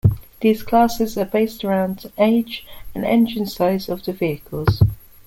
These 0.39 0.63
classes 0.63 1.15
are 1.15 1.25
based 1.25 1.63
around 1.63 2.11
age 2.17 2.65
and 2.95 3.05
engine 3.05 3.45
size 3.45 3.87
of 3.87 4.03
the 4.03 4.13
vehicles. 4.13 4.81